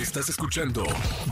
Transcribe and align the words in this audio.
Estás 0.00 0.28
escuchando 0.28 0.84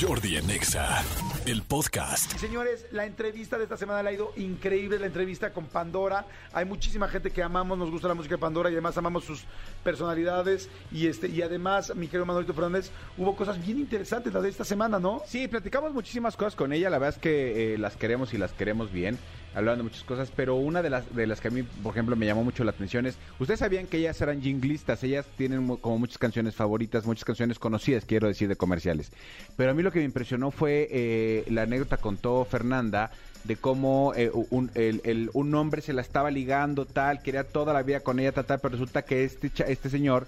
Jordi 0.00 0.36
Anexa, 0.36 1.02
el 1.46 1.62
podcast. 1.62 2.30
Señores, 2.38 2.86
la 2.92 3.06
entrevista 3.06 3.58
de 3.58 3.64
esta 3.64 3.76
semana 3.76 4.04
le 4.04 4.10
ha 4.10 4.12
ido 4.12 4.32
increíble, 4.36 5.00
la 5.00 5.06
entrevista 5.06 5.52
con 5.52 5.66
Pandora. 5.66 6.26
Hay 6.52 6.64
muchísima 6.64 7.08
gente 7.08 7.32
que 7.32 7.42
amamos, 7.42 7.76
nos 7.76 7.90
gusta 7.90 8.06
la 8.06 8.14
música 8.14 8.36
de 8.36 8.40
Pandora 8.40 8.70
y 8.70 8.74
además 8.74 8.96
amamos 8.96 9.24
sus 9.24 9.42
personalidades. 9.82 10.70
Y 10.92 11.08
este 11.08 11.26
y 11.26 11.42
además, 11.42 11.92
mi 11.96 12.06
querido 12.06 12.24
Manuelito 12.24 12.54
Fernández, 12.54 12.92
hubo 13.18 13.34
cosas 13.34 13.60
bien 13.60 13.80
interesantes 13.80 14.32
las 14.32 14.44
de 14.44 14.50
esta 14.50 14.64
semana, 14.64 15.00
¿no? 15.00 15.22
Sí, 15.26 15.48
platicamos 15.48 15.92
muchísimas 15.92 16.36
cosas 16.36 16.54
con 16.54 16.72
ella. 16.72 16.88
La 16.88 16.98
verdad 16.98 17.16
es 17.16 17.20
que 17.20 17.74
eh, 17.74 17.78
las 17.78 17.96
queremos 17.96 18.32
y 18.32 18.38
las 18.38 18.52
queremos 18.52 18.92
bien. 18.92 19.18
Hablando 19.54 19.78
de 19.84 19.90
muchas 19.90 20.02
cosas, 20.04 20.32
pero 20.34 20.56
una 20.56 20.80
de 20.80 20.88
las 20.88 21.14
de 21.14 21.26
las 21.26 21.40
que 21.40 21.48
a 21.48 21.50
mí, 21.50 21.62
por 21.62 21.92
ejemplo, 21.92 22.16
me 22.16 22.24
llamó 22.24 22.42
mucho 22.42 22.64
la 22.64 22.70
atención 22.70 23.04
es, 23.06 23.18
ustedes 23.38 23.60
sabían 23.60 23.86
que 23.86 23.98
ellas 23.98 24.18
eran 24.22 24.40
jinglistas, 24.40 25.02
ellas 25.04 25.26
tienen 25.36 25.76
como 25.76 25.98
muchas 25.98 26.16
canciones 26.18 26.54
favoritas, 26.54 27.04
muchas 27.04 27.24
canciones 27.24 27.58
conocidas, 27.58 28.04
quiero 28.06 28.28
decir, 28.28 28.48
de 28.48 28.56
comerciales. 28.56 29.12
Pero 29.56 29.70
a 29.72 29.74
mí 29.74 29.82
lo 29.82 29.92
que 29.92 29.98
me 29.98 30.06
impresionó 30.06 30.50
fue 30.50 30.88
eh, 30.90 31.44
la 31.50 31.62
anécdota 31.62 31.98
contó 31.98 32.44
Fernanda 32.46 33.10
de 33.44 33.56
cómo 33.56 34.12
eh, 34.16 34.30
un, 34.50 34.70
el- 34.74 35.02
el- 35.04 35.30
un 35.34 35.54
hombre 35.54 35.82
se 35.82 35.92
la 35.92 36.00
estaba 36.00 36.30
ligando, 36.30 36.86
tal, 36.86 37.20
quería 37.22 37.44
toda 37.44 37.74
la 37.74 37.82
vida 37.82 38.00
con 38.00 38.18
ella, 38.20 38.32
tal, 38.32 38.46
tal, 38.46 38.58
pero 38.60 38.72
resulta 38.72 39.02
que 39.02 39.24
este, 39.24 39.50
cha- 39.50 39.64
este 39.64 39.90
señor 39.90 40.26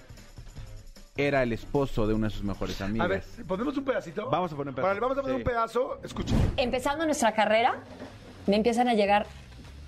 era 1.16 1.42
el 1.44 1.52
esposo 1.52 2.06
de 2.08 2.12
una 2.14 2.26
de 2.26 2.34
sus 2.34 2.42
mejores 2.42 2.80
amigas. 2.80 3.04
A 3.04 3.08
ver, 3.08 3.22
¿ponemos 3.46 3.76
un 3.76 3.84
pedacito? 3.84 4.28
Vamos 4.28 4.52
a 4.52 4.56
poner 4.56 4.70
un 4.70 4.74
pedazo. 4.74 4.88
Vale, 4.88 5.00
vamos 5.00 5.16
a 5.16 5.22
poner 5.22 5.36
Sí. 5.36 5.42
un 5.42 5.48
pedazo. 5.48 6.00
Escuchen. 6.02 6.36
Empezando 6.56 7.04
nuestra 7.06 7.32
carrera, 7.32 7.76
me 8.46 8.56
empiezan 8.56 8.88
a 8.88 8.94
llegar 8.94 9.26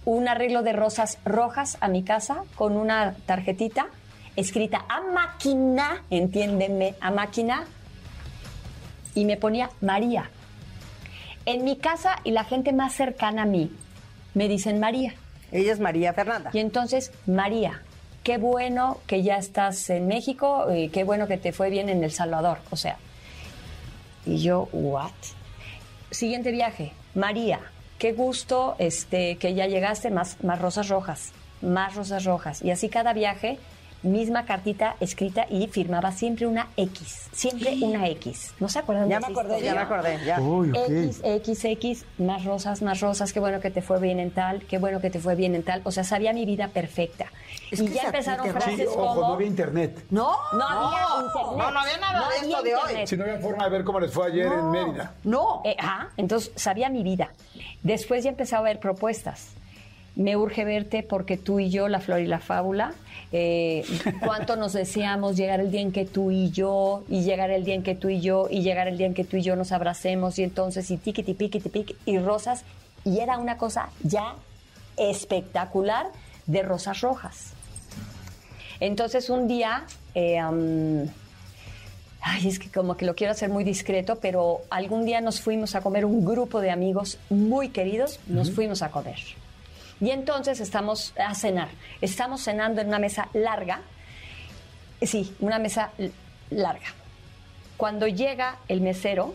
un 0.04 0.28
arreglo 0.28 0.62
de 0.62 0.72
rosas 0.72 1.18
rojas 1.24 1.78
a 1.80 1.88
mi 1.88 2.02
casa 2.02 2.44
con 2.54 2.76
una 2.76 3.14
tarjetita 3.26 3.88
escrita 4.36 4.84
a 4.88 5.00
máquina, 5.00 6.02
entiéndeme, 6.10 6.94
a 7.00 7.10
máquina, 7.10 7.64
y 9.14 9.24
me 9.24 9.36
ponía 9.36 9.70
María. 9.80 10.30
En 11.46 11.64
mi 11.64 11.76
casa 11.76 12.16
y 12.22 12.32
la 12.32 12.44
gente 12.44 12.72
más 12.72 12.92
cercana 12.92 13.42
a 13.42 13.46
mí 13.46 13.70
me 14.34 14.48
dicen 14.48 14.78
María. 14.78 15.14
Ella 15.52 15.72
es 15.72 15.80
María 15.80 16.12
Fernanda. 16.12 16.50
Y 16.52 16.58
entonces, 16.58 17.12
María, 17.26 17.82
qué 18.24 18.36
bueno 18.36 18.98
que 19.06 19.22
ya 19.22 19.38
estás 19.38 19.88
en 19.90 20.06
México 20.06 20.66
y 20.74 20.90
qué 20.90 21.04
bueno 21.04 21.26
que 21.26 21.38
te 21.38 21.52
fue 21.52 21.70
bien 21.70 21.88
en 21.88 22.04
El 22.04 22.12
Salvador. 22.12 22.58
O 22.70 22.76
sea, 22.76 22.98
y 24.26 24.38
yo, 24.38 24.68
¿what? 24.72 25.12
Siguiente 26.10 26.50
viaje, 26.50 26.92
María, 27.14 27.60
qué 27.98 28.12
gusto 28.12 28.76
este, 28.78 29.36
que 29.36 29.54
ya 29.54 29.66
llegaste, 29.66 30.10
más, 30.10 30.42
más 30.42 30.60
rosas 30.60 30.88
rojas, 30.88 31.32
más 31.62 31.94
rosas 31.94 32.24
rojas. 32.24 32.62
Y 32.62 32.70
así 32.70 32.88
cada 32.88 33.12
viaje, 33.12 33.58
misma 34.02 34.44
cartita 34.44 34.96
escrita 35.00 35.46
y 35.50 35.66
firmaba 35.68 36.12
siempre 36.12 36.46
una 36.46 36.68
X, 36.76 37.28
siempre 37.32 37.76
una 37.82 38.08
X. 38.08 38.54
¿No 38.60 38.68
se 38.68 38.78
acuerdan 38.78 39.08
Ya 39.08 39.20
de 39.20 39.26
me 39.26 39.32
acordé, 39.32 39.60
ya 39.62 39.74
me 39.74 39.80
acordé. 39.80 40.24
Ya. 40.24 40.40
Uy, 40.40 40.70
ok. 40.70 40.88
X, 40.88 41.20
X, 41.24 41.64
X, 41.64 42.04
más 42.18 42.44
rosas, 42.44 42.82
más 42.82 43.00
rosas, 43.00 43.32
qué 43.32 43.40
bueno 43.40 43.60
que 43.60 43.70
te 43.70 43.82
fue 43.82 43.98
bien 44.00 44.20
en 44.20 44.30
tal, 44.30 44.62
qué 44.66 44.78
bueno 44.78 45.00
que 45.00 45.10
te 45.10 45.18
fue 45.18 45.34
bien 45.34 45.54
en 45.54 45.62
tal. 45.62 45.80
O 45.84 45.90
sea, 45.90 46.04
sabía 46.04 46.32
mi 46.32 46.44
vida 46.44 46.68
perfecta. 46.68 47.26
Es 47.70 47.80
y 47.80 47.88
ya 47.88 48.02
empezaron 48.04 48.46
terror. 48.46 48.62
Sí, 48.62 48.68
frases 48.70 48.88
ojo, 48.88 49.06
como... 49.06 49.20
no 49.28 49.34
había 49.34 49.46
internet. 49.46 50.04
No, 50.10 50.36
No 50.52 50.64
había 50.64 51.02
internet. 51.02 51.56
No, 51.56 51.70
no 51.70 51.80
había 51.80 51.96
nada 51.98 52.18
No 52.20 52.28
de 52.28 52.36
esto 52.36 52.62
de 52.62 52.74
hoy. 52.74 53.06
Si 53.06 53.16
no 53.16 53.24
había 53.24 53.38
forma 53.38 53.64
de 53.64 53.70
ver 53.70 53.84
cómo 53.84 54.00
les 54.00 54.12
fue 54.12 54.26
ayer 54.28 54.46
en 54.46 54.70
Mérida. 54.70 55.14
No. 55.24 55.62
Eh, 55.64 55.76
ajá, 55.78 56.10
entonces 56.16 56.52
sabía 56.56 56.88
mi 56.88 57.02
vida. 57.02 57.30
Después 57.82 58.24
ya 58.24 58.30
empezaba 58.30 58.60
a 58.60 58.64
ver 58.64 58.78
propuestas. 58.78 59.50
Me 60.16 60.36
urge 60.36 60.64
verte 60.64 61.02
porque 61.02 61.36
tú 61.36 61.60
y 61.60 61.70
yo, 61.70 61.88
la 61.88 62.00
flor 62.00 62.20
y 62.20 62.26
la 62.26 62.40
fábula, 62.40 62.94
eh, 63.32 63.84
cuánto 64.24 64.56
nos 64.56 64.72
deseamos 64.72 65.36
llegar 65.36 65.60
el 65.60 65.70
día 65.70 65.82
en 65.82 65.92
que 65.92 66.04
tú 66.04 66.30
y 66.30 66.50
yo, 66.50 67.04
y 67.08 67.22
llegar 67.22 67.50
el 67.50 67.64
día 67.64 67.74
en 67.74 67.82
que 67.82 67.94
tú 67.94 68.08
y 68.08 68.20
yo, 68.20 68.48
y 68.50 68.62
llegar 68.62 68.88
el 68.88 68.96
día 68.96 69.06
en 69.06 69.14
que 69.14 69.24
tú 69.24 69.36
y 69.36 69.42
yo 69.42 69.56
nos 69.56 69.72
abracemos, 69.72 70.38
y 70.38 70.42
entonces, 70.42 70.90
y 70.90 70.96
tiquiti, 70.96 71.34
piquiti, 71.34 71.68
piqui, 71.68 71.96
y 72.06 72.18
rosas, 72.18 72.64
y 73.04 73.20
era 73.20 73.38
una 73.38 73.56
cosa 73.56 73.90
ya 74.02 74.34
espectacular 74.96 76.06
de 76.46 76.62
rosas 76.62 77.00
rojas. 77.00 77.52
Entonces 78.80 79.30
un 79.30 79.48
día, 79.48 79.84
eh, 80.14 80.38
ay, 82.20 82.48
es 82.48 82.58
que 82.58 82.70
como 82.70 82.96
que 82.96 83.06
lo 83.06 83.14
quiero 83.14 83.32
hacer 83.32 83.48
muy 83.48 83.64
discreto, 83.64 84.18
pero 84.20 84.62
algún 84.70 85.04
día 85.04 85.20
nos 85.20 85.40
fuimos 85.40 85.74
a 85.74 85.80
comer 85.80 86.04
un 86.04 86.24
grupo 86.24 86.60
de 86.60 86.70
amigos 86.70 87.18
muy 87.30 87.68
queridos, 87.68 88.20
nos 88.26 88.50
fuimos 88.50 88.82
a 88.82 88.90
comer. 88.90 89.18
Y 90.00 90.10
entonces 90.10 90.60
estamos 90.60 91.14
a 91.18 91.34
cenar, 91.34 91.68
estamos 92.00 92.42
cenando 92.42 92.80
en 92.82 92.88
una 92.88 92.98
mesa 92.98 93.28
larga, 93.32 93.80
sí, 95.02 95.34
una 95.40 95.58
mesa 95.58 95.90
larga. 96.50 96.86
Cuando 97.76 98.06
llega 98.06 98.58
el 98.68 98.80
mesero 98.82 99.34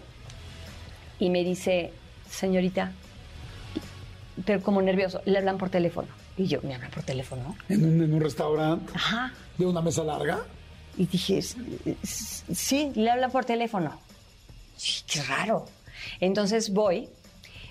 y 1.20 1.30
me 1.30 1.44
dice, 1.44 1.92
señorita, 2.30 2.92
pero 4.46 4.62
como 4.62 4.82
nervioso, 4.82 5.22
le 5.26 5.38
hablan 5.38 5.58
por 5.58 5.70
teléfono. 5.70 6.08
Y 6.38 6.48
yo, 6.48 6.60
¿me 6.64 6.76
hablan 6.76 6.92
por 6.92 7.04
teléfono? 7.04 7.56
En 7.70 7.84
un, 7.84 8.02
en 8.04 8.14
un 8.14 8.22
restaurante 8.22 8.92
Ajá. 8.96 9.34
de 9.58 9.66
una 9.66 9.82
mesa 9.82 10.04
larga. 10.04 10.40
Y 10.98 11.06
dije, 11.06 11.38
"S- 11.40 11.58
s- 12.04 12.44
sí, 12.54 12.92
le 12.96 13.10
habla 13.12 13.30
por 13.30 13.46
teléfono. 13.46 14.00
Sí, 14.78 15.04
qué 15.08 15.22
raro. 15.24 15.68
Entonces 16.20 16.72
voy, 16.72 17.10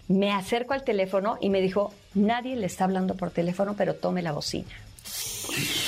me 0.09 0.33
acerco 0.33 0.75
al 0.75 0.85
teléfono 0.85 1.39
y 1.41 1.51
me 1.51 1.61
dijo, 1.61 1.93
nadie 2.15 2.57
le 2.57 2.67
está 2.67 2.85
hablando 2.85 3.15
por 3.15 3.31
teléfono, 3.31 3.75
pero 3.77 3.95
tome 3.95 4.23
la 4.23 4.33
bocina. 4.33 4.71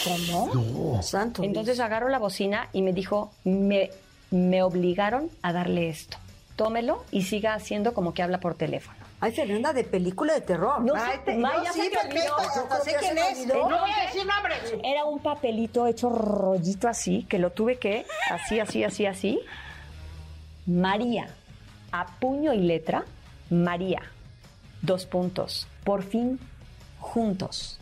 ¿Cómo? 0.05 1.03
Santo. 1.03 1.43
Entonces 1.45 1.79
agarro 1.81 2.09
la 2.09 2.19
bocina 2.19 2.69
y 2.73 2.83
me 2.83 2.93
dijo, 2.93 3.33
me, 3.45 3.91
me 4.31 4.63
obligaron 4.63 5.31
a 5.43 5.53
darle 5.53 5.89
esto. 5.89 6.19
Tómelo 6.57 7.05
y 7.11 7.23
siga 7.23 7.55
haciendo 7.55 7.95
como 7.95 8.13
que 8.15 8.23
habla 8.23 8.39
por 8.41 8.55
teléfono. 8.55 8.99
Ay, 9.21 9.31
Fernanda, 9.33 9.73
de 9.73 9.85
película 9.85 10.35
de 10.35 10.41
terror. 10.41 10.81
No 10.83 10.95
Ay, 10.97 11.19
te- 11.25 11.35
no, 11.35 11.49
ya 11.63 11.73
sí, 11.73 11.83
se 11.83 11.91
me 11.91 11.97
olvidó. 12.11 12.37
perfecto, 12.37 12.61
hasta 12.75 12.81
sé 12.81 12.97
quién 12.99 13.19
es. 13.19 13.39
olvidó. 13.39 13.69
No 13.71 13.79
voy 13.81 13.91
a 13.93 14.07
decir 14.07 14.27
nombres. 14.27 14.75
Era 14.83 15.05
un 15.05 15.21
papelito 15.21 15.87
hecho 15.87 16.09
rollito 16.11 16.89
así, 16.89 17.25
que 17.29 17.39
lo 17.39 17.51
tuve 17.51 17.79
que, 17.79 18.05
así, 18.31 18.59
así, 18.59 18.83
así, 18.83 19.07
así. 19.07 19.41
María, 20.67 21.29
a 21.93 22.07
puño 22.19 22.53
y 22.53 22.59
letra, 22.59 23.05
María, 23.51 24.03
dos 24.83 25.07
puntos, 25.07 25.67
por 25.85 26.03
fin 26.03 26.39
juntos. 27.01 27.79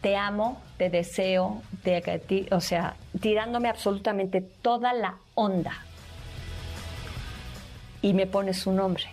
Te 0.00 0.16
amo, 0.16 0.60
te 0.78 0.88
deseo, 0.88 1.62
te, 1.82 2.48
o 2.52 2.60
sea, 2.60 2.96
tirándome 3.20 3.68
absolutamente 3.68 4.40
toda 4.40 4.92
la 4.92 5.16
onda. 5.34 5.72
Y 8.02 8.14
me 8.14 8.26
pone 8.26 8.54
su 8.54 8.72
nombre. 8.72 9.04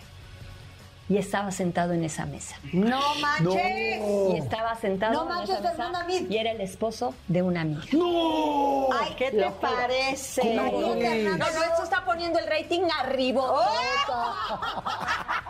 Y 1.10 1.16
estaba 1.16 1.50
sentado 1.50 1.94
en 1.94 2.04
esa 2.04 2.26
mesa. 2.26 2.56
No 2.72 3.00
manches. 3.16 4.02
Y 4.30 4.36
estaba 4.36 4.74
sentado 4.76 5.14
No 5.14 5.22
en 5.22 5.28
manches, 5.28 5.58
esa 5.58 6.04
mesa, 6.04 6.24
y 6.28 6.36
era 6.36 6.52
el 6.52 6.60
esposo 6.60 7.14
de 7.28 7.42
una 7.42 7.62
amiga. 7.62 7.82
Ay, 7.82 9.14
¿qué 9.16 9.30
te 9.30 9.50
parece? 9.52 10.54
No, 10.54 10.70
no, 10.70 11.36
no, 11.36 11.46
esto 11.46 11.82
está 11.82 12.04
poniendo 12.04 12.38
el 12.38 12.46
rating 12.46 12.82
arriba. 12.98 13.42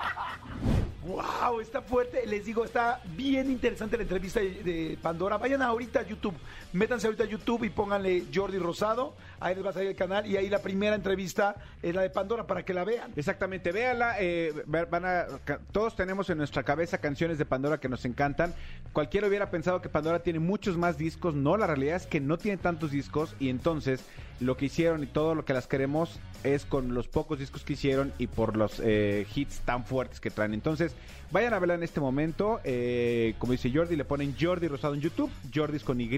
¡Wow! 1.09 1.61
Está 1.63 1.81
fuerte. 1.81 2.27
Les 2.27 2.45
digo, 2.45 2.67
está 2.67 3.01
bien 3.17 3.51
interesante 3.51 3.97
la 3.97 4.03
entrevista 4.03 4.41
de, 4.41 4.99
Pandora. 5.01 5.39
Vayan 5.39 5.63
ahorita 5.63 6.01
a 6.01 6.03
YouTube. 6.07 6.35
Métanse 6.75 7.07
ahorita 7.07 7.25
a 7.25 7.27
YouTube 7.27 7.65
y 7.65 7.71
pónganle 7.71 8.25
Jordi 8.33 8.59
Rosado. 8.59 9.15
Ahí 9.41 9.55
les 9.55 9.65
va 9.65 9.71
a 9.71 9.73
salir 9.73 9.89
el 9.89 9.97
canal. 9.97 10.27
Y 10.27 10.37
ahí 10.37 10.51
la 10.51 10.61
primera 10.61 10.95
entrevista 10.95 11.57
es 11.83 11.95
la 11.95 12.03
de 12.03 12.11
Pandora 12.11 12.47
para 12.47 12.63
que 12.63 12.75
la 12.75 12.85
vean. 12.85 13.11
Exactamente, 13.17 13.73
véala. 13.73 14.17
eh, 14.21 14.53
van 14.67 15.07
a, 15.07 15.27
todos 15.73 15.97
tenemos 15.97 16.29
en 16.29 16.37
nuestra 16.37 16.63
cabeza 16.63 16.99
canciones 16.99 17.39
de 17.39 17.47
Pandora 17.47 17.81
que 17.81 17.89
nos 17.89 18.05
encantan. 18.05 18.55
Cualquiera 18.93 19.29
hubiera 19.29 19.51
pensado 19.51 19.81
que 19.81 19.89
Pandora 19.89 20.23
tiene 20.23 20.41
muchos 20.41 20.77
más 20.77 20.99
discos. 20.99 21.35
No, 21.35 21.57
la 21.57 21.67
realidad 21.67 21.97
es 21.97 22.07
que 22.07 22.21
no 22.21 22.37
tiene 22.37 22.59
tantos 22.59 22.91
discos. 22.91 23.35
Y 23.41 23.49
entonces 23.49 24.05
lo 24.41 24.59
que 24.59 24.67
hicieron 24.67 25.03
y 25.03 25.07
todo 25.07 25.35
lo 25.35 25.47
que 25.47 25.55
las 25.55 25.67
queremos 25.67 26.21
es 26.45 26.65
con 26.65 26.95
los 26.95 27.09
pocos 27.09 27.39
discos 27.39 27.63
que 27.63 27.75
hicieron 27.75 28.13
y 28.19 28.27
por 28.27 28.57
los 28.57 28.81
eh, 28.83 29.27
hits 29.35 29.61
tan 29.61 29.85
fuertes 29.85 30.21
que 30.21 30.31
traen. 30.31 30.55
Entonces, 30.55 30.95
vayan 31.31 31.55
a 31.55 31.59
verla 31.59 31.75
en 31.75 31.83
este 31.83 32.01
momento. 32.01 32.61
eh, 32.65 33.35
como 33.39 33.53
dice 33.53 33.71
Jordi, 33.73 33.97
le 33.97 34.05
ponen 34.05 34.35
Jordi 34.39 34.69
Rosado 34.69 34.95
en 34.95 35.01
YouTube. 35.01 35.31
Jordi 35.55 35.77
es 35.77 35.85
con 35.85 36.01
Y, 36.01 36.09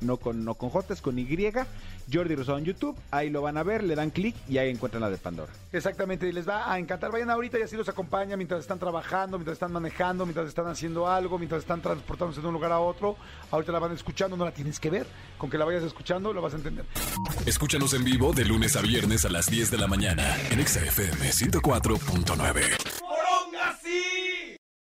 no 0.00 0.16
con, 0.16 0.44
no 0.44 0.54
con 0.54 0.70
J, 0.70 0.94
es 0.94 1.00
con 1.00 1.18
Y. 1.18 1.28
Jordi 2.12 2.34
Rosado 2.34 2.58
en 2.58 2.64
YouTube. 2.64 2.96
Ahí 3.10 3.30
lo 3.30 3.42
van 3.42 3.56
a 3.56 3.62
ver, 3.62 3.82
le 3.84 3.94
dan 3.94 4.10
clic 4.10 4.34
y 4.48 4.58
ahí 4.58 4.70
encuentran 4.70 5.00
la 5.02 5.10
de 5.10 5.18
Pandora. 5.18 5.52
Exactamente, 5.72 6.28
y 6.28 6.32
les 6.32 6.48
va 6.48 6.72
a 6.72 6.78
encantar. 6.78 7.10
Vayan 7.12 7.30
ahorita 7.30 7.58
y 7.58 7.62
así 7.62 7.76
los 7.76 7.88
acompaña 7.88 8.36
mientras 8.36 8.60
están 8.60 8.78
trabajando, 8.78 9.38
mientras 9.38 9.54
están 9.54 9.72
manejando, 9.72 10.24
mientras 10.24 10.48
están 10.48 10.66
haciendo 10.66 11.08
algo, 11.08 11.38
mientras 11.38 11.60
están 11.60 11.80
transportándose 11.82 12.40
de 12.40 12.46
un 12.46 12.54
lugar 12.54 12.72
a 12.72 12.80
otro. 12.80 13.16
Ahorita 13.50 13.72
la 13.72 13.78
van 13.78 13.92
escuchando, 13.92 14.36
no 14.36 14.44
la 14.44 14.52
tienes 14.52 14.80
que 14.80 14.90
ver. 14.90 15.06
Con 15.36 15.50
que 15.50 15.58
la 15.58 15.64
vayas 15.64 15.82
escuchando, 15.82 16.32
lo 16.32 16.42
vas 16.42 16.54
a 16.54 16.56
entender. 16.56 16.84
Escúchanos 17.46 17.94
en 17.94 18.04
vivo 18.04 18.32
de 18.32 18.44
lunes 18.44 18.76
a 18.76 18.82
viernes 18.82 19.24
a 19.24 19.28
las 19.28 19.46
10 19.46 19.67
de 19.70 19.78
la 19.78 19.86
mañana 19.86 20.36
en 20.50 20.60
Exa 20.60 20.80
FM 20.80 21.30
104.9. 21.30 22.77